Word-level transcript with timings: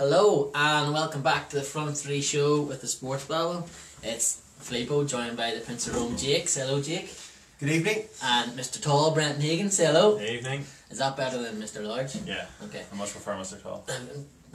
Hello 0.00 0.50
and 0.54 0.94
welcome 0.94 1.20
back 1.20 1.50
to 1.50 1.56
the 1.56 1.62
Front 1.62 1.94
Three 1.94 2.22
Show 2.22 2.62
with 2.62 2.80
the 2.80 2.86
Sports 2.86 3.26
Babble. 3.26 3.68
It's 4.02 4.40
Filippo 4.58 5.04
joined 5.04 5.36
by 5.36 5.52
the 5.52 5.60
Prince 5.60 5.88
of 5.88 5.94
Rome 5.94 6.16
Jake. 6.16 6.48
Say 6.48 6.62
hello, 6.62 6.80
Jake. 6.80 7.14
Good 7.58 7.68
evening. 7.68 8.04
And 8.24 8.52
Mr. 8.52 8.80
Tall, 8.80 9.10
Brenton 9.10 9.42
Hagan. 9.42 9.70
Say 9.70 9.84
hello. 9.84 10.18
Evening. 10.18 10.64
Is 10.88 11.00
that 11.00 11.18
better 11.18 11.36
than 11.42 11.56
Mr. 11.56 11.86
Large? 11.86 12.16
Yeah. 12.24 12.46
Okay. 12.64 12.82
I 12.90 12.96
much 12.96 13.10
prefer 13.10 13.34
Mr. 13.34 13.62
Tall. 13.62 13.84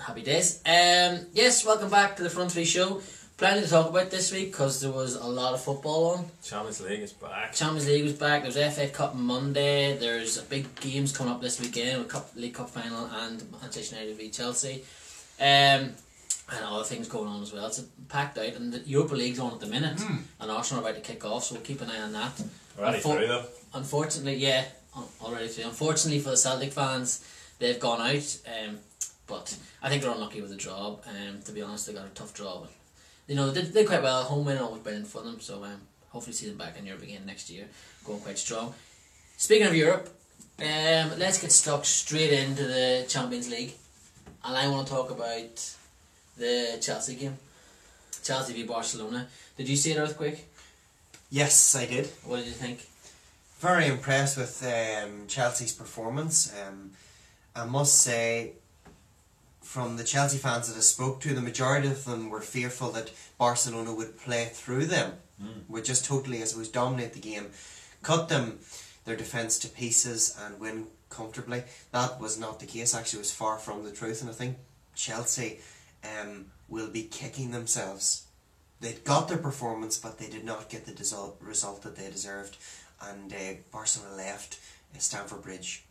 Happy 0.04 0.24
days. 0.24 0.64
Um, 0.66 1.28
yes, 1.34 1.64
welcome 1.64 1.92
back 1.92 2.16
to 2.16 2.24
the 2.24 2.30
Front 2.32 2.52
Three 2.52 2.66
Show. 2.66 3.04
Plenty 3.38 3.62
to 3.62 3.70
talk 3.70 3.92
about 3.92 4.10
this 4.10 4.32
week 4.32 4.52
because 4.52 4.82
there 4.82 4.92
was 4.92 5.14
a 5.14 5.28
lot 5.28 5.54
of 5.54 5.62
football 5.62 6.16
on. 6.16 6.26
Champions 6.44 6.82
League 6.82 7.02
is 7.02 7.14
back. 7.14 7.54
Champions 7.54 7.86
League 7.86 8.04
was 8.04 8.14
back. 8.14 8.42
There's 8.42 8.74
FA 8.74 8.88
Cup 8.88 9.14
on 9.14 9.22
Monday. 9.22 9.96
There's 9.96 10.42
big 10.42 10.74
games 10.80 11.16
coming 11.16 11.32
up 11.32 11.40
this 11.40 11.62
weekend 11.62 12.00
with 12.00 12.10
Cup 12.10 12.32
League 12.36 12.56
Cup 12.56 12.72
final 12.72 13.06
and 13.06 13.44
Manchester 13.52 13.98
United 13.98 14.18
v 14.18 14.32
Chelsea. 14.32 14.84
Um, 15.40 15.92
and 16.48 16.64
other 16.64 16.84
things 16.84 17.08
going 17.08 17.28
on 17.28 17.42
as 17.42 17.52
well. 17.52 17.66
It's 17.66 17.82
packed 18.08 18.38
out, 18.38 18.54
and 18.54 18.72
the 18.72 18.80
Europa 18.80 19.16
League's 19.16 19.40
on 19.40 19.54
at 19.54 19.60
the 19.60 19.66
minute, 19.66 20.00
and 20.40 20.52
Arsenal 20.52 20.84
are 20.84 20.90
about 20.90 21.04
to 21.04 21.12
kick 21.12 21.26
off, 21.26 21.46
so 21.46 21.56
we'll 21.56 21.64
keep 21.64 21.82
an 21.82 21.90
eye 21.90 22.02
on 22.02 22.14
that. 22.14 22.40
Already 22.78 23.00
Unfor- 23.00 23.18
through 23.18 23.28
though. 23.28 23.46
Unfortunately, 23.74 24.36
yeah, 24.36 24.66
already 25.22 25.48
through. 25.48 25.66
Unfortunately 25.66 26.20
for 26.20 26.30
the 26.30 26.38
Celtic 26.38 26.72
fans, 26.72 27.26
they've 27.60 27.80
gone 27.80 28.00
out. 28.00 28.38
Um, 28.48 28.78
but 29.28 29.58
I 29.82 29.90
think 29.90 30.04
they're 30.04 30.12
unlucky 30.12 30.42
with 30.42 30.52
the 30.52 30.56
draw. 30.56 31.00
Um, 31.08 31.42
to 31.46 31.52
be 31.52 31.62
honest, 31.62 31.88
they 31.88 31.94
got 31.94 32.06
a 32.06 32.10
tough 32.10 32.34
draw. 32.34 32.60
But, 32.60 32.70
you 33.28 33.36
know, 33.36 33.50
they 33.50 33.62
did, 33.62 33.74
they 33.74 33.82
did 33.82 33.88
quite 33.88 34.04
well. 34.04 34.24
Home 34.24 34.46
win 34.46 34.58
always 34.60 34.84
brilliant 34.84 35.08
for 35.08 35.22
them. 35.24 35.40
So 35.40 35.64
um, 35.64 35.82
hopefully 36.10 36.34
see 36.34 36.48
them 36.48 36.58
back 36.58 36.78
in 36.78 36.86
Europe 36.86 37.02
again 37.02 37.26
next 37.26 37.50
year, 37.50 37.66
going 38.06 38.20
quite 38.20 38.38
strong. 38.38 38.74
Speaking 39.38 39.68
of 39.68 39.76
Europe, 39.76 40.10
um, 40.60 41.18
let's 41.18 41.42
get 41.42 41.52
stuck 41.52 41.86
straight 41.86 42.32
into 42.32 42.64
the 42.64 43.06
Champions 43.10 43.50
League, 43.50 43.74
and 44.46 44.56
I 44.56 44.68
want 44.68 44.88
to 44.88 44.94
talk 44.94 45.10
about 45.10 45.76
the 46.38 46.78
Chelsea 46.82 47.16
game. 47.16 47.38
Chelsea 48.24 48.54
v 48.54 48.64
Barcelona. 48.64 49.28
Did 49.58 49.68
you 49.70 49.76
see 49.76 49.92
an 49.92 50.00
Earthquake? 50.00 50.46
Yes, 51.32 51.76
I 51.76 51.86
did. 51.86 52.08
What 52.24 52.38
did 52.38 52.48
you 52.48 52.52
think? 52.52 52.88
Very 53.60 53.88
impressed 53.88 54.38
with 54.38 54.64
um, 54.64 55.28
Chelsea's 55.28 55.72
performance. 55.72 56.54
Um, 56.62 56.92
I 57.56 57.66
must 57.66 58.02
say, 58.02 58.54
from 59.62 59.98
the 59.98 60.04
Chelsea 60.04 60.38
fans 60.38 60.68
that 60.68 60.78
I 60.78 60.82
spoke 60.82 61.22
to, 61.22 61.34
the 61.34 61.42
majority 61.42 61.88
of 61.88 62.06
them 62.06 62.30
were 62.30 62.42
fearful 62.42 62.92
that 62.92 63.12
Barcelona 63.38 63.94
would 63.94 64.20
play 64.20 64.50
through 64.52 64.86
them, 64.86 65.14
would 65.70 65.86
just 65.86 66.06
totally, 66.06 66.42
as 66.42 66.54
it 66.54 66.58
was, 66.58 66.70
dominate 66.70 67.14
the 67.14 67.20
game, 67.20 67.48
cut 68.04 68.30
them, 68.30 68.60
their 69.06 69.16
defence 69.16 69.58
to 69.60 69.68
pieces, 69.70 70.36
and 70.44 70.60
win 70.60 70.88
comfortably. 71.10 71.64
That 71.92 72.20
was 72.20 72.40
not 72.40 72.60
the 72.60 72.66
case. 72.66 72.94
Actually, 72.94 73.20
it 73.20 73.22
was 73.22 73.32
far 73.34 73.58
from 73.58 73.84
the 73.84 73.92
truth, 73.92 74.22
and 74.22 74.30
I 74.30 74.34
think 74.34 74.58
Chelsea 74.96 75.60
um, 76.04 76.46
will 76.68 76.90
be 76.90 77.04
kicking 77.04 77.52
themselves. 77.52 78.26
They 78.82 78.94
got 78.94 79.28
their 79.28 79.38
performance, 79.38 79.98
but 79.98 80.18
they 80.20 80.28
did 80.28 80.44
not 80.44 80.70
get 80.70 80.86
the 80.86 80.92
desol- 80.92 81.36
result 81.40 81.84
that 81.84 81.96
they 81.96 82.10
deserved, 82.10 82.58
and 83.02 83.32
uh, 83.32 83.38
Barcelona 83.72 84.16
left 84.16 84.60
uh, 84.94 85.00
Stamford 85.00 85.44
Bridge 85.44 85.84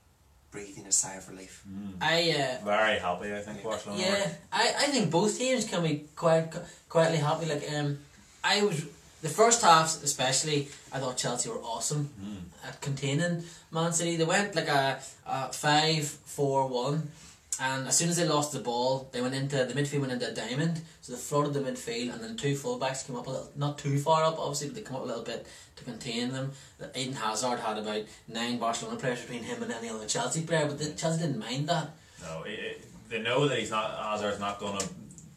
breathing 0.50 0.86
a 0.86 0.92
sigh 0.92 1.14
of 1.14 1.28
relief. 1.28 1.64
I 2.00 2.30
uh, 2.30 2.64
Very 2.64 2.98
happy, 3.00 3.34
I 3.34 3.40
think, 3.40 3.62
Barcelona. 3.64 4.00
Yeah, 4.00 4.28
I, 4.52 4.74
I 4.78 4.86
think 4.86 5.10
both 5.10 5.36
teams 5.36 5.64
can 5.64 5.82
be 5.82 6.04
quite 6.14 6.52
quietly 6.88 7.18
happy. 7.18 7.46
Like 7.46 7.64
um, 7.74 7.98
I 8.44 8.62
was 8.62 8.84
the 9.24 9.30
first 9.30 9.62
half 9.62 10.02
especially. 10.04 10.68
I 10.92 10.98
thought 10.98 11.16
Chelsea 11.16 11.48
were 11.48 11.62
awesome 11.72 12.04
hmm. 12.20 12.68
at 12.68 12.80
containing 12.82 13.42
Man 13.72 13.92
City. 13.92 14.16
They 14.16 14.24
went 14.24 14.54
like 14.54 14.68
a, 14.68 15.00
a 15.26 15.52
five 15.52 16.04
four 16.04 16.68
one, 16.68 17.08
and 17.58 17.88
as 17.88 17.96
soon 17.96 18.10
as 18.10 18.18
they 18.18 18.28
lost 18.28 18.52
the 18.52 18.60
ball, 18.60 19.08
they 19.12 19.22
went 19.22 19.34
into 19.34 19.56
the 19.64 19.72
midfield 19.72 20.02
went 20.02 20.12
into 20.12 20.30
a 20.30 20.34
diamond. 20.34 20.82
So 21.00 21.14
they 21.14 21.18
flooded 21.18 21.54
the 21.54 21.60
midfield, 21.60 22.12
and 22.12 22.22
then 22.22 22.36
two 22.36 22.54
fullbacks 22.54 23.06
came 23.06 23.16
up 23.16 23.26
a 23.26 23.30
little, 23.30 23.50
not 23.56 23.78
too 23.78 23.98
far 23.98 24.24
up, 24.24 24.38
obviously, 24.38 24.68
but 24.68 24.76
they 24.76 24.82
come 24.82 24.96
up 24.96 25.04
a 25.04 25.06
little 25.06 25.24
bit 25.24 25.46
to 25.76 25.84
contain 25.84 26.30
them. 26.30 26.52
Eden 26.94 27.14
Hazard 27.14 27.60
had 27.60 27.78
about 27.78 28.02
nine 28.28 28.58
Barcelona 28.58 28.98
players 28.98 29.22
between 29.22 29.42
him 29.42 29.62
and 29.62 29.72
any 29.72 29.88
other 29.88 30.06
Chelsea 30.06 30.42
player, 30.42 30.66
but 30.66 30.78
the, 30.78 30.92
Chelsea 30.92 31.22
didn't 31.22 31.38
mind 31.38 31.66
that. 31.70 31.90
No, 32.22 32.42
it, 32.42 32.58
it, 32.58 32.84
they 33.08 33.22
know 33.22 33.48
that 33.48 33.58
he's 33.58 33.70
not 33.70 33.90
Hazard's 33.90 34.40
not 34.40 34.60
going 34.60 34.78
to 34.78 34.88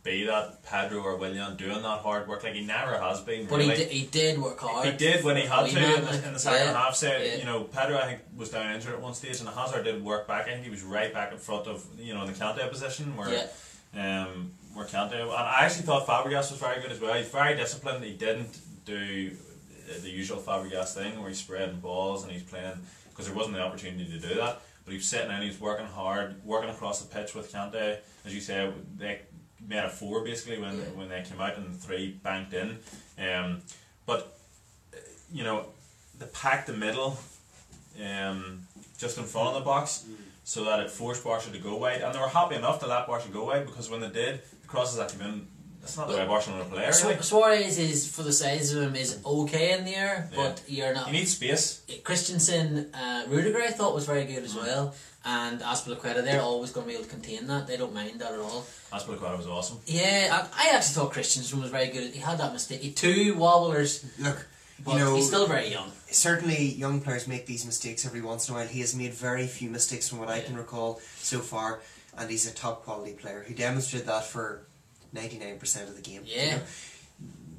be 0.07 0.23
that 0.25 0.63
Pedro 0.63 1.01
or 1.01 1.17
Willian 1.17 1.57
doing 1.57 1.81
that 1.81 1.99
hard 1.99 2.27
work 2.27 2.43
like 2.43 2.53
he 2.53 2.65
never 2.65 2.97
has 2.97 3.21
been. 3.21 3.45
But 3.45 3.59
really. 3.59 3.71
he 3.71 3.75
did, 3.75 3.91
he 3.91 4.05
did 4.05 4.39
work 4.39 4.59
hard. 4.59 4.85
He 4.85 4.97
did 4.97 5.23
when 5.23 5.35
he 5.35 5.43
had 5.43 5.69
to 5.69 5.95
in 5.97 6.05
the, 6.05 6.27
in 6.27 6.33
the 6.33 6.39
second 6.39 6.67
yeah, 6.67 6.73
half. 6.73 6.95
So 6.95 7.07
yeah. 7.07 7.35
you 7.35 7.45
know, 7.45 7.63
Pedro 7.63 7.97
I 7.97 8.05
think 8.05 8.21
was 8.35 8.49
down 8.49 8.73
injured 8.73 8.93
at 8.93 9.01
one 9.01 9.13
stage, 9.13 9.39
and 9.39 9.49
Hazard 9.49 9.83
did 9.83 10.03
work 10.03 10.27
back. 10.27 10.47
I 10.47 10.51
think 10.53 10.63
he 10.63 10.69
was 10.69 10.83
right 10.83 11.13
back 11.13 11.31
in 11.31 11.37
front 11.37 11.67
of 11.67 11.85
you 11.99 12.13
know 12.13 12.21
in 12.21 12.27
the 12.27 12.33
Kante 12.33 12.67
position 12.69 13.15
where 13.15 13.47
Yeah. 13.93 14.23
um 14.23 14.51
where 14.73 14.85
Kante. 14.85 15.19
And 15.21 15.31
I 15.31 15.65
actually 15.65 15.85
thought 15.85 16.07
Fabregas 16.07 16.51
was 16.51 16.59
very 16.59 16.81
good 16.81 16.91
as 16.91 17.01
well. 17.01 17.13
He's 17.13 17.29
very 17.29 17.55
disciplined. 17.55 18.03
He 18.03 18.13
didn't 18.13 18.57
do 18.85 19.31
uh, 19.89 20.01
the 20.01 20.09
usual 20.09 20.37
Fabregas 20.37 20.93
thing 20.93 21.19
where 21.19 21.29
he's 21.29 21.39
spreading 21.39 21.79
balls 21.79 22.23
and 22.23 22.31
he's 22.31 22.43
playing 22.43 22.79
because 23.09 23.25
there 23.25 23.35
wasn't 23.35 23.55
the 23.55 23.61
opportunity 23.61 24.05
to 24.05 24.19
do 24.19 24.35
that. 24.35 24.61
But 24.85 24.91
he 24.91 24.97
was 24.97 25.05
sitting 25.05 25.29
and 25.29 25.43
he 25.43 25.49
was 25.49 25.59
working 25.59 25.85
hard, 25.85 26.35
working 26.45 26.69
across 26.69 27.01
the 27.01 27.13
pitch 27.13 27.35
with 27.35 27.51
Kante. 27.51 27.97
As 28.25 28.33
you 28.33 28.39
say, 28.39 28.71
they 28.95 29.21
made 29.67 29.83
a 29.83 29.89
four 29.89 30.23
basically 30.23 30.59
when 30.59 30.75
when 30.97 31.09
they 31.09 31.21
came 31.23 31.39
out 31.41 31.57
and 31.57 31.79
three 31.79 32.17
banked 32.23 32.53
in. 32.53 32.77
Um, 33.19 33.61
but 34.05 34.37
you 35.31 35.43
know, 35.43 35.67
the 36.17 36.25
packed 36.27 36.67
the 36.67 36.73
middle, 36.73 37.19
um, 38.03 38.61
just 38.97 39.17
in 39.17 39.23
front 39.23 39.49
of 39.49 39.53
the 39.55 39.61
box, 39.61 40.05
so 40.43 40.63
that 40.63 40.79
it 40.79 40.89
forced 40.89 41.23
Barca 41.23 41.49
to 41.51 41.59
go 41.59 41.75
wide, 41.75 42.01
and 42.01 42.13
they 42.13 42.19
were 42.19 42.27
happy 42.27 42.55
enough 42.55 42.79
to 42.79 42.87
let 42.87 43.07
Barca 43.07 43.27
go 43.29 43.45
wide 43.45 43.65
because 43.65 43.89
when 43.89 43.99
they 43.99 44.09
did, 44.09 44.41
the 44.61 44.67
crosses 44.67 44.97
that 44.97 45.11
came 45.11 45.21
in, 45.21 45.47
that's 45.87 45.97
not 45.97 46.07
the 46.09 46.17
way 46.17 46.25
Barcelona 46.27 46.65
play. 46.65 46.91
Su- 46.91 47.07
Really. 47.07 47.21
Suarez 47.21 47.77
is 47.79 48.09
for 48.11 48.23
the 48.23 48.33
size 48.33 48.73
of 48.73 48.83
him 48.83 48.95
is 48.95 49.19
okay 49.25 49.77
in 49.77 49.85
the 49.85 49.95
air, 49.95 50.29
but 50.35 50.61
you're 50.67 50.93
not. 50.93 51.07
You 51.07 51.13
need 51.13 51.27
space. 51.27 51.81
Christensen, 52.03 52.93
uh, 52.93 53.23
Rudiger, 53.27 53.61
I 53.61 53.71
thought 53.71 53.95
was 53.95 54.05
very 54.05 54.25
good 54.25 54.43
as 54.43 54.53
well, 54.55 54.93
and 55.25 55.61
Azpilicueta. 55.61 56.23
They're 56.23 56.41
always 56.41 56.71
going 56.71 56.85
to 56.85 56.89
be 56.91 56.95
able 56.95 57.05
to 57.05 57.09
contain 57.17 57.47
that. 57.47 57.67
They 57.67 57.77
don't 57.77 57.93
mind 57.93 58.19
that 58.19 58.33
at 58.33 58.39
all. 58.39 58.65
Azpilicueta 58.91 59.37
was 59.37 59.47
awesome. 59.47 59.77
Yeah, 59.85 60.27
I, 60.55 60.69
I 60.71 60.75
actually 60.75 60.93
thought 60.95 61.11
Christensen 61.13 61.61
was 61.61 61.71
very 61.71 61.87
good. 61.87 62.13
He 62.13 62.19
had 62.19 62.37
that 62.39 62.51
mistake. 62.53 62.81
He 62.81 62.91
two 62.91 63.35
wobblers, 63.35 64.05
Look, 64.19 64.45
but 64.83 64.93
you 64.93 64.99
know, 64.99 65.15
he's 65.15 65.27
still 65.27 65.47
very 65.47 65.69
young. 65.69 65.91
certainly 66.11 66.61
young 66.73 66.99
players 67.01 67.27
make 67.27 67.45
these 67.45 67.65
mistakes 67.65 68.05
every 68.05 68.21
once 68.21 68.47
in 68.49 68.55
a 68.55 68.57
while. 68.57 68.67
He 68.67 68.81
has 68.81 68.93
made 68.95 69.13
very 69.13 69.47
few 69.47 69.69
mistakes 69.69 70.09
from 70.09 70.19
what 70.19 70.29
I 70.29 70.39
can 70.41 70.55
recall 70.57 70.99
so 71.17 71.39
far, 71.39 71.79
and 72.17 72.29
he's 72.29 72.45
a 72.49 72.53
top 72.53 72.83
quality 72.85 73.13
player. 73.13 73.43
He 73.47 73.53
demonstrated 73.53 74.07
that 74.07 74.25
for 74.25 74.67
ninety 75.13 75.37
nine 75.37 75.57
percent 75.59 75.89
of 75.89 75.95
the 75.95 76.01
game. 76.01 76.21
you 76.25 76.35
Yeah. 76.35 76.55
know. 76.57 76.61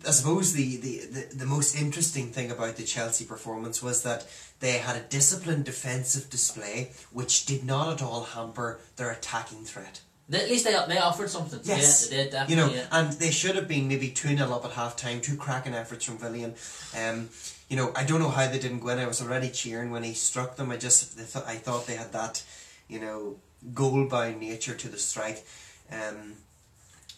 I 0.07 0.13
suppose 0.13 0.53
the, 0.53 0.77
the, 0.77 0.99
the, 1.11 1.37
the 1.39 1.47
most 1.47 1.75
interesting 1.75 2.31
thing 2.31 2.53
about 2.53 2.77
the 2.77 2.85
Chelsea 2.85 3.25
performance 3.25 3.83
was 3.83 4.05
that 4.05 4.25
they 4.61 4.75
had 4.79 4.95
a 4.95 5.01
disciplined 5.01 5.65
defensive 5.65 6.31
display 6.31 6.93
which 7.13 7.47
did 7.47 7.65
not 7.65 7.95
at 7.95 8.01
all 8.03 8.23
hamper 8.23 8.79
their 8.95 9.11
attacking 9.11 9.65
threat. 9.65 10.03
At 10.33 10.49
least 10.49 10.67
they 10.67 10.77
they 10.89 10.99
offered 10.99 11.31
something. 11.31 11.59
Yes. 11.65 12.11
Yeah, 12.13 12.25
they 12.25 12.31
did 12.31 12.51
You 12.51 12.57
know, 12.57 12.71
yeah. 12.71 12.87
and 12.93 13.13
they 13.15 13.31
should 13.33 13.57
have 13.57 13.67
been 13.67 13.89
maybe 13.89 14.11
2 14.11 14.37
0 14.37 14.53
up 14.53 14.65
at 14.65 14.73
half 14.73 14.95
time, 14.95 15.21
two 15.21 15.37
cracking 15.37 15.75
efforts 15.75 16.05
from 16.05 16.21
Willian. 16.21 16.55
Um, 16.97 17.31
you 17.69 17.77
know, 17.77 17.93
I 17.97 18.05
don't 18.05 18.21
know 18.21 18.29
how 18.29 18.47
they 18.47 18.59
didn't 18.61 18.85
win. 18.85 18.99
I 18.99 19.07
was 19.07 19.21
already 19.21 19.49
cheering 19.51 19.91
when 19.91 20.05
he 20.05 20.13
struck 20.15 20.57
them. 20.57 20.71
I 20.71 20.77
just 20.77 21.17
they 21.17 21.25
th- 21.25 21.45
I 21.47 21.57
thought 21.57 21.87
they 21.87 21.97
had 21.97 22.13
that, 22.13 22.45
you 22.89 23.01
know, 23.01 23.37
goal 23.75 24.05
by 24.07 24.33
nature 24.35 24.75
to 24.75 24.89
the 24.89 24.99
strike. 24.99 25.45
Um, 25.91 26.35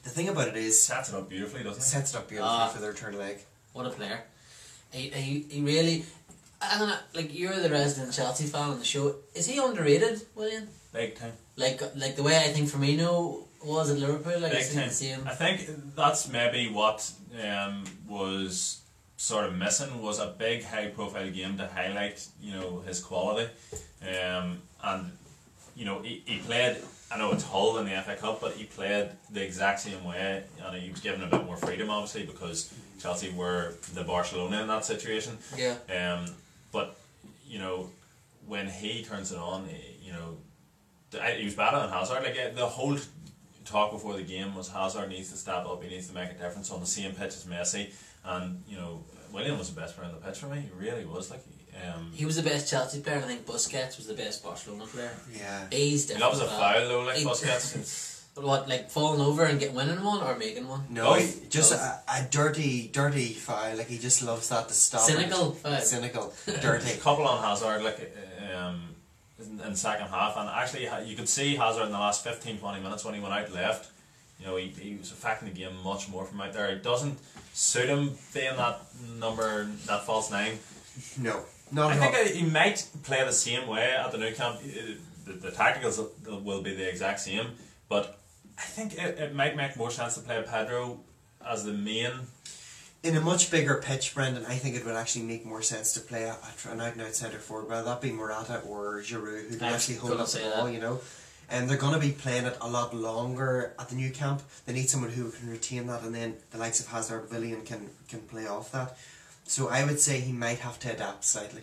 the 0.03 0.11
thing 0.11 0.29
about 0.29 0.49
it 0.49 0.57
is, 0.57 0.81
Sets 0.83 1.11
it 1.11 1.15
up 1.15 1.29
beautifully, 1.29 1.63
doesn't 1.63 1.81
it 1.83 1.87
it? 1.87 1.89
sets 1.89 2.15
it 2.15 2.17
up 2.19 2.29
beautifully 2.29 2.53
Ah. 2.59 2.69
for 2.69 2.81
their 2.81 2.93
third 2.93 3.15
leg. 3.15 3.39
What 3.73 3.87
a 3.87 3.91
player. 3.91 4.23
He, 4.93 5.09
he, 5.11 5.47
he 5.49 5.61
really. 5.61 6.05
I 6.63 6.79
don't 6.79 6.89
know, 6.89 6.99
like 7.15 7.37
you're 7.39 7.59
the 7.59 7.71
resident 7.71 8.13
Chelsea 8.13 8.45
fan 8.45 8.71
on 8.71 8.79
the 8.79 8.85
show. 8.85 9.15
Is 9.35 9.47
he 9.47 9.59
underrated, 9.59 10.21
Willian? 10.35 10.69
Big 10.93 11.17
time. 11.19 11.33
Like 11.57 11.81
like 11.97 12.17
the 12.17 12.23
way 12.23 12.37
I 12.37 12.49
think 12.53 12.69
Firmino 12.69 13.45
was 13.65 13.91
at 13.91 13.99
Liverpool. 13.99 14.41
Like 14.41 14.53
Big 14.53 14.61
it's 14.63 14.75
time. 14.75 14.89
the 14.89 14.95
same. 14.95 15.21
I 15.27 15.35
think 15.35 15.69
that's 15.95 16.29
maybe 16.29 16.69
what 16.69 17.11
um, 17.49 17.85
was 18.09 18.81
sort 19.17 19.45
of 19.47 19.55
missing 19.57 20.03
was 20.03 20.19
a 20.19 20.35
big 20.39 20.65
high 20.65 20.89
profile 20.89 21.31
game 21.31 21.57
to 21.59 21.67
highlight 21.69 22.27
you 22.43 22.53
know 22.55 22.81
his 22.87 23.01
quality 23.01 23.51
um, 24.03 24.63
and 24.83 25.11
you 25.77 25.85
know 25.85 26.01
he, 26.01 26.23
he 26.25 26.39
played 26.39 26.77
I 27.13 27.19
know 27.19 27.33
it's 27.33 27.43
Hull 27.45 27.79
in 27.79 27.87
the 27.87 28.01
FA 28.03 28.17
Cup 28.17 28.41
but 28.41 28.53
he 28.53 28.65
played 28.65 29.11
the 29.31 29.43
exact 29.43 29.81
same 29.81 30.05
way 30.05 30.45
and 30.65 30.77
he 30.77 30.91
was 30.91 31.01
given 31.01 31.23
a 31.23 31.27
bit 31.27 31.45
more 31.45 31.57
freedom 31.57 31.91
obviously 31.91 32.25
because 32.25 32.73
Chelsea 33.01 33.31
were 33.31 33.75
the 33.95 34.05
Barcelona 34.05 34.63
in 34.63 34.69
that 34.69 34.85
situation 34.85 35.37
Yeah. 35.57 35.75
um, 35.91 36.27
but 36.73 36.97
you 37.47 37.59
know 37.59 37.91
when 38.47 38.69
he 38.69 39.03
turns 39.05 39.33
it 39.33 39.39
on 39.39 39.69
eh, 39.71 39.75
you 40.03 40.13
know 40.13 40.37
he 41.37 41.45
was 41.45 41.55
better 41.55 41.79
than 41.81 41.89
Hazard 41.91 42.23
like 42.23 42.37
eh, 42.37 42.51
the 42.55 42.67
whole 42.67 42.97
talk 43.65 43.91
before 43.93 44.15
the 44.15 44.23
game 44.23 44.55
was 44.55 44.69
Hazard 44.69 45.09
needs 45.09 45.31
to 45.31 45.37
step 45.37 45.65
up, 45.67 45.83
he 45.83 45.89
needs 45.89 46.09
to 46.09 46.15
make 46.15 46.31
a 46.31 46.35
difference 46.35 46.71
on 46.71 46.81
the 46.81 46.87
same 46.87 47.13
pitch 47.13 47.29
as 47.35 47.45
Messi, 47.45 47.93
and 48.25 48.63
you 48.69 48.77
know 48.77 49.05
Willian 49.33 49.57
was 49.59 49.73
the 49.73 49.81
best 49.81 49.97
player 49.97 50.09
on 50.09 50.15
the 50.15 50.21
pitch 50.27 50.39
for 50.39 50.47
me. 50.47 50.61
He 50.63 50.71
really 50.87 51.05
was 51.05 51.31
like. 51.31 51.41
Um, 51.77 52.11
He 52.15 52.25
was 52.27 52.37
the 52.37 52.43
best 52.43 52.69
Chelsea 52.71 53.01
player, 53.01 53.17
and 53.17 53.25
I 53.25 53.29
think 53.29 53.47
Busquets 53.47 53.97
was 53.97 54.07
the 54.07 54.15
best 54.15 54.43
Barcelona 54.45 54.87
player. 54.87 55.11
Yeah. 55.33 55.67
He's 55.71 56.03
he 56.09 56.15
different. 56.15 56.21
loves 56.21 56.41
a 56.41 56.45
as 56.45 56.51
foul 56.51 56.89
though, 56.89 57.03
like 57.03 57.17
He- 57.17 57.25
Busquets. 57.25 57.75
It's- 57.81 58.07
what 58.37 58.69
like 58.69 58.89
falling 58.89 59.21
over 59.21 59.45
and 59.45 59.59
getting 59.61 59.75
winning 59.75 60.03
one 60.03 60.23
or 60.23 60.35
making 60.39 60.67
one. 60.67 60.83
No, 60.89 61.15
he- 61.15 61.27
Both. 61.27 61.51
just 61.51 61.73
Both. 61.73 61.81
a, 61.81 62.03
a 62.09 62.29
dirty, 62.31 62.89
dirty 62.89 63.35
foul. 63.35 63.77
Like 63.77 63.89
he 63.89 63.99
just 63.99 64.23
loves 64.23 64.49
that 64.49 64.69
to 64.69 64.75
stop. 64.75 65.01
Cynical 65.03 65.53
foul. 65.53 65.81
cynical, 65.81 66.33
a 66.47 66.53
dirty. 66.59 66.97
couple 67.01 67.27
on 67.27 67.43
Hazard 67.43 67.83
like 67.83 68.17
um, 68.57 68.95
in, 69.39 69.61
in 69.61 69.75
second 69.77 70.07
half, 70.09 70.37
and 70.39 70.49
actually 70.49 70.89
you 71.09 71.17
could 71.17 71.29
see 71.29 71.57
Hazard 71.57 71.87
in 71.87 71.93
the 71.93 71.99
last 71.99 72.25
15, 72.25 72.59
20 72.59 72.81
minutes 72.81 73.05
when 73.05 73.15
he 73.15 73.21
went 73.21 73.35
out 73.35 73.53
left. 73.53 73.91
You 74.39 74.47
know, 74.47 74.57
he, 74.57 74.69
he 74.69 74.97
was 74.97 75.11
affecting 75.13 75.49
the 75.49 75.55
game 75.55 75.75
much 75.85 76.09
more 76.09 76.25
from 76.25 76.41
out 76.41 76.55
there. 76.55 76.69
It 76.71 76.83
doesn't 76.83 77.19
suit 77.53 77.89
him 77.91 78.13
being 78.33 78.57
that 78.57 78.81
number, 79.19 79.65
that 79.87 80.07
false 80.07 80.31
nine. 80.31 80.59
No, 81.19 81.45
not 81.73 81.91
I 81.93 81.95
at 81.95 82.01
think 82.01 82.15
all. 82.15 82.21
uh, 82.23 82.29
he 82.29 82.43
might 82.45 82.87
play 83.03 83.25
the 83.25 83.33
same 83.33 83.67
way 83.67 83.93
at 83.93 84.11
the 84.13 84.19
Nou 84.19 84.33
Camp. 84.33 84.61
The, 85.25 85.33
the 85.33 85.51
tacticals 85.51 85.99
will- 86.27 86.41
will 86.41 86.63
be 86.63 86.75
the 86.75 86.89
exact 86.89 87.21
same, 87.21 87.53
but 87.89 88.19
I 88.59 88.63
think 88.63 88.95
it, 88.95 89.19
it 89.19 89.35
might 89.35 89.57
make 89.57 89.77
more 89.77 89.91
sense 89.91 90.15
to 90.15 90.21
play 90.21 90.43
Pedro 90.47 91.01
as 91.47 91.65
the 91.65 91.73
main. 91.73 92.13
In 93.03 93.17
a 93.17 93.21
much 93.21 93.51
bigger 93.51 93.77
pitch, 93.83 94.15
Brendan, 94.15 94.45
I 94.45 94.57
think 94.57 94.77
it 94.77 94.85
would 94.85 94.95
actually 94.95 95.25
make 95.25 95.47
more 95.47 95.63
sense 95.63 95.95
to 95.95 96.01
play 96.01 96.25
a, 96.25 96.33
a, 96.35 96.71
an 96.71 96.81
out 96.83 96.93
and 96.93 97.01
out 97.03 97.15
centre 97.15 97.39
forward, 97.39 97.69
whether 97.71 97.85
that 97.85 98.03
be 98.03 98.13
Morata 98.13 98.61
or 98.69 99.01
Giroud, 99.01 99.49
who 99.49 99.57
can 99.57 99.69
I 99.69 99.73
actually 99.73 99.97
hold 99.97 100.21
up 100.21 100.29
the 100.29 100.41
ball, 100.41 100.67
that. 100.67 100.73
you 100.75 100.81
know. 100.81 101.01
And 101.49 101.69
they're 101.69 101.79
going 101.79 101.95
to 101.95 101.99
be 101.99 102.13
playing 102.13 102.45
it 102.45 102.57
a 102.61 102.69
lot 102.69 102.95
longer 102.95 103.75
at 103.79 103.89
the 103.89 103.97
Nou 103.97 104.11
Camp. 104.11 104.43
They 104.67 104.73
need 104.75 104.89
someone 104.91 105.11
who 105.11 105.31
can 105.31 105.49
retain 105.51 105.87
that, 105.87 106.03
and 106.03 106.15
then 106.15 106.37
the 106.51 106.59
likes 106.59 106.79
of 106.81 106.89
Hazard, 106.89 107.31
Willian 107.31 107.63
can 107.63 107.89
can 108.09 108.21
play 108.21 108.47
off 108.47 108.71
that. 108.73 108.97
So 109.51 109.69
I 109.69 109.85
would 109.85 109.99
say 109.99 110.21
he 110.21 110.33
might 110.33 110.61
have 110.61 110.79
to 110.79 110.93
adapt 110.93 111.25
slightly. 111.25 111.63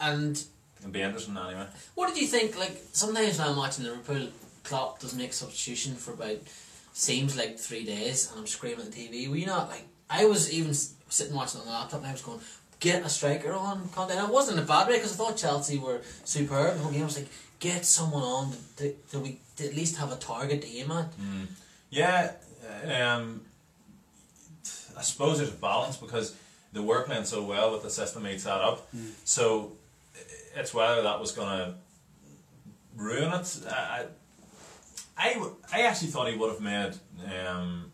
And 0.00 0.42
It'll 0.78 0.90
be 0.90 1.02
interesting 1.02 1.36
anyway. 1.36 1.66
what 1.94 2.08
did 2.08 2.18
you 2.18 2.26
think? 2.26 2.58
Like 2.58 2.82
sometimes 2.92 3.38
when 3.38 3.48
I'm 3.48 3.56
watching 3.56 3.84
Liverpool, 3.84 4.28
Klopp 4.64 5.00
does 5.00 5.14
make 5.14 5.34
substitution 5.34 5.96
for 5.96 6.12
about 6.14 6.38
seems 6.94 7.36
like 7.36 7.58
three 7.58 7.84
days, 7.84 8.30
and 8.30 8.40
I'm 8.40 8.46
screaming 8.46 8.86
at 8.86 8.92
the 8.92 9.08
TV. 9.08 9.28
Were 9.28 9.36
you 9.36 9.44
not 9.44 9.68
like? 9.68 9.84
I 10.08 10.24
was 10.24 10.50
even 10.50 10.72
sitting 10.72 11.36
watching 11.36 11.60
on 11.60 11.66
the 11.66 11.72
laptop, 11.72 12.00
and 12.00 12.08
I 12.08 12.12
was 12.12 12.22
going, 12.22 12.40
"Get 12.80 13.04
a 13.04 13.08
striker 13.10 13.52
on." 13.52 13.90
Conte." 13.90 14.12
And 14.12 14.26
it 14.26 14.32
wasn't 14.32 14.56
in 14.56 14.64
a 14.64 14.66
bad 14.66 14.88
way 14.88 14.94
because 14.94 15.12
I 15.12 15.16
thought 15.16 15.36
Chelsea 15.36 15.76
were 15.78 16.00
superb 16.24 16.74
the 16.74 16.82
whole 16.84 16.92
game. 16.92 17.02
I 17.02 17.04
was 17.04 17.18
like, 17.18 17.28
"Get 17.60 17.84
someone 17.84 18.22
on 18.22 18.56
to, 18.78 18.94
to, 19.10 19.20
we 19.20 19.40
to 19.56 19.66
at 19.66 19.74
least 19.76 19.98
have 19.98 20.10
a 20.10 20.16
target 20.16 20.62
to 20.62 20.68
aim 20.68 20.90
at." 20.90 21.12
Yeah, 21.90 22.32
um, 22.86 23.42
I 24.96 25.02
suppose 25.02 25.36
there's 25.36 25.50
a 25.50 25.62
balance 25.70 25.98
because 25.98 26.34
they 26.72 26.80
were 26.80 27.02
playing 27.02 27.24
so 27.24 27.42
well 27.42 27.72
with 27.72 27.82
the 27.82 27.90
system 27.90 28.24
he'd 28.24 28.40
set 28.40 28.60
up. 28.60 28.88
So 29.24 29.72
it's 30.54 30.72
whether 30.74 31.02
that 31.02 31.20
was 31.20 31.32
going 31.32 31.48
to 31.58 31.74
ruin 32.96 33.32
it. 33.32 33.60
I 33.68 34.06
I 35.72 35.82
actually 35.82 36.08
thought 36.08 36.28
he 36.30 36.36
would 36.36 36.50
have 36.52 36.60
made 36.60 36.92
um, 37.48 37.90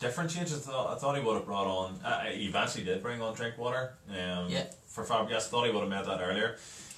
different 0.00 0.30
changes. 0.30 0.54
I 0.66 0.70
thought, 0.70 0.96
I 0.96 0.98
thought 0.98 1.16
he 1.16 1.22
would 1.22 1.34
have 1.34 1.46
brought 1.46 1.66
on. 1.66 2.00
Uh, 2.04 2.24
he 2.24 2.46
eventually 2.46 2.84
did 2.84 3.02
bring 3.02 3.22
on 3.22 3.34
Drinkwater. 3.34 3.94
Um, 4.10 4.48
Yeah. 4.48 4.64
For 4.88 5.04
Fabregas, 5.04 5.36
I 5.36 5.40
thought 5.40 5.66
he 5.66 5.72
would 5.72 5.80
have 5.82 5.88
made 5.88 6.04
that 6.04 6.20
earlier. 6.20 6.56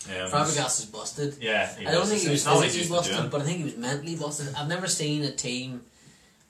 Um, 0.08 0.30
Fabregas 0.30 0.80
is 0.80 0.86
busted. 0.86 1.36
Yeah, 1.42 1.76
he 1.76 1.86
I 1.86 1.90
don't 1.92 2.00
was. 2.00 2.08
think 2.10 2.22
he 2.22 2.30
was 2.30 2.44
not 2.46 2.54
what 2.56 2.64
he's 2.64 2.72
physically 2.74 2.96
used 2.98 3.10
busted, 3.10 3.30
but 3.30 3.42
I 3.42 3.44
think 3.44 3.58
he 3.58 3.64
was 3.64 3.76
mentally 3.76 4.16
busted. 4.16 4.54
I've 4.54 4.68
never 4.68 4.86
seen 4.86 5.22
a 5.24 5.30
team 5.30 5.82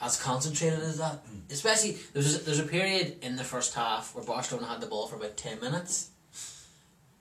as 0.03 0.21
concentrated 0.21 0.81
as 0.81 0.99
that. 0.99 1.25
Mm. 1.25 1.51
Especially 1.51 1.97
there's 2.13 2.37
a, 2.37 2.45
there's 2.45 2.59
a 2.59 2.65
period 2.65 3.17
in 3.23 3.37
the 3.37 3.45
first 3.45 3.75
half 3.75 4.15
where 4.15 4.25
Barcelona 4.25 4.67
had 4.67 4.81
the 4.81 4.87
ball 4.87 5.07
for 5.07 5.17
about 5.17 5.37
ten 5.37 5.61
minutes, 5.61 6.11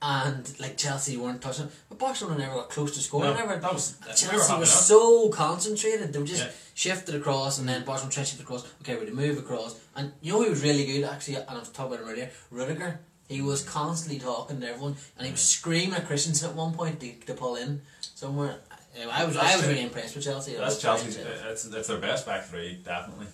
and 0.01 0.59
like 0.59 0.77
Chelsea 0.77 1.15
weren't 1.15 1.41
touching, 1.41 1.69
but 1.87 1.99
Barcelona 1.99 2.39
never 2.39 2.55
got 2.55 2.69
close 2.69 2.95
to 2.95 2.99
scoring. 3.01 3.29
No, 3.29 3.37
never. 3.37 3.57
that 3.57 3.73
was- 3.73 3.95
we 4.01 4.07
were 4.07 4.13
Chelsea 4.15 4.53
was 4.55 4.71
so 4.71 5.29
concentrated. 5.29 6.11
They 6.11 6.19
were 6.19 6.25
just 6.25 6.43
Yeah. 6.43 6.51
shifted 6.73 7.15
across, 7.15 7.59
and 7.59 7.69
then 7.69 7.83
mm. 7.83 7.85
Barcelona 7.85 8.11
tried 8.11 8.23
to 8.23 8.29
shift 8.31 8.41
across. 8.41 8.65
Okay, 8.81 8.95
we're 8.95 9.05
to 9.05 9.13
move 9.13 9.37
across, 9.37 9.75
and 9.95 10.11
you 10.21 10.33
know 10.33 10.41
he 10.41 10.49
was 10.49 10.63
really 10.63 10.85
good 10.85 11.03
actually. 11.03 11.35
And 11.35 11.49
I 11.49 11.59
was 11.59 11.69
talking 11.69 11.93
about 11.93 12.03
him 12.03 12.09
earlier. 12.11 12.31
Rudiger. 12.49 12.99
He 13.29 13.41
was 13.41 13.63
mm. 13.63 13.67
constantly 13.67 14.19
talking 14.19 14.59
to 14.59 14.67
everyone, 14.67 14.97
and 15.17 15.25
he 15.27 15.31
was 15.31 15.41
screaming 15.41 15.93
at 15.93 16.07
Christensen 16.07 16.49
at 16.49 16.55
one 16.55 16.73
point 16.73 16.99
to, 16.99 17.13
to 17.27 17.33
pull 17.35 17.55
in 17.55 17.81
somewhere. 18.15 18.55
Uh, 18.95 19.09
I 19.09 19.25
was 19.25 19.37
I 19.37 19.55
was 19.55 19.67
really 19.67 19.81
impressed 19.83 20.15
with 20.15 20.23
Chelsea. 20.25 20.53
That's 20.55 20.79
Chelsea's. 20.81 21.17
impressed. 21.17 21.43
It's, 21.45 21.65
it's 21.65 21.87
their 21.87 21.97
best 21.99 22.25
back 22.25 22.43
three, 22.45 22.79
definitely. 22.83 23.27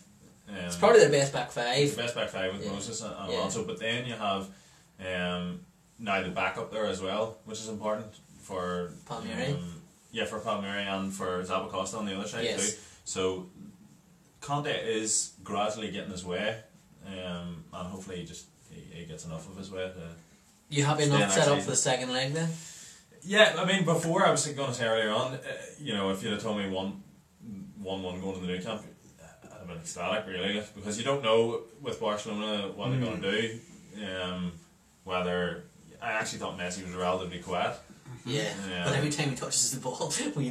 Um, 0.49 0.55
It's 0.55 0.75
probably 0.75 0.99
their 0.99 1.09
best 1.09 1.33
back 1.33 1.47
It's 1.47 1.55
five. 1.55 1.95
the 1.95 2.01
best 2.03 2.15
back 2.15 2.29
five 2.29 2.53
with 2.53 2.63
Yeah. 2.65 2.71
Moses 2.71 3.01
and, 3.01 3.13
and 3.17 3.31
Yeah. 3.31 3.39
Alonso, 3.39 3.63
but 3.65 3.79
then 3.79 4.05
you 4.05 4.13
have 4.13 4.47
um, 5.05 5.61
now 5.99 6.21
the 6.21 6.29
backup 6.29 6.71
there 6.71 6.85
as 6.85 7.01
well, 7.01 7.37
which 7.45 7.59
is 7.59 7.67
important 7.69 8.05
for 8.41 8.93
Palmieri. 9.07 9.53
Um, 9.53 9.81
yeah, 10.11 10.25
for 10.25 10.39
Palmieri 10.39 10.83
and 10.83 11.11
for 11.13 11.43
Zappacosta 11.43 11.97
on 11.97 12.05
the 12.05 12.17
other 12.17 12.27
side 12.27 12.45
Yes. 12.45 12.73
too. 12.75 12.79
So 13.05 13.49
Conte 14.41 14.69
is 14.71 15.33
gradually 15.43 15.91
getting 15.91 16.11
his 16.11 16.23
way, 16.23 16.57
um, 17.07 17.63
and 17.73 17.87
hopefully 17.89 18.17
he 18.17 18.25
just 18.25 18.45
he, 18.71 18.81
he 18.99 19.05
gets 19.05 19.25
enough 19.25 19.49
of 19.49 19.57
his 19.57 19.69
way 19.71 19.81
to. 19.83 20.09
You 20.69 20.83
happy 20.83 21.03
enough 21.03 21.31
set 21.31 21.47
up 21.47 21.61
for 21.61 21.71
the 21.71 21.75
second 21.75 22.11
leg 22.13 22.33
then? 22.33 22.49
Yeah, 23.27 23.55
I 23.57 23.65
mean, 23.65 23.83
before 23.83 24.25
I 24.25 24.31
was 24.31 24.47
going 24.47 24.69
to 24.69 24.73
say 24.73 24.87
earlier 24.87 25.11
on, 25.11 25.33
uh, 25.33 25.39
you 25.77 25.93
know, 25.93 26.11
if 26.11 26.23
you'd 26.23 26.31
have 26.31 26.41
told 26.41 26.57
me 26.59 26.69
one, 26.69 27.03
one, 27.77 28.01
one 28.01 28.21
going 28.21 28.39
to 28.39 28.39
the 28.39 28.47
Nou 28.47 28.61
Camp, 28.61 28.83
I'd 29.43 29.51
have 29.51 29.67
been 29.67 29.75
ecstatic, 29.75 30.25
really, 30.25 30.63
because 30.75 30.97
you 30.97 31.03
don't 31.03 31.21
know 31.21 31.63
with 31.81 31.99
Barcelona 31.99 32.71
what 32.73 32.89
they're 32.89 33.01
going 33.01 33.21
to 33.21 33.31
do. 33.31 33.59
Um, 34.01 34.53
whether 35.03 35.65
I 36.01 36.11
actually 36.11 36.39
thought 36.39 36.57
Messi 36.57 36.85
was 36.85 36.93
relatively 36.93 37.39
quiet. 37.39 37.75
Yeah. 38.25 38.43
Yeah. 38.69 38.83
But 38.85 38.95
every 38.95 39.09
time 39.09 39.31
he 39.31 39.35
touches 39.35 39.71
the 39.71 39.81
ball, 39.81 40.09
you 40.19 40.31
know 40.31 40.41